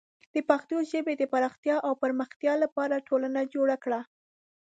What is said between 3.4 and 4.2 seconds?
جوړه کړه.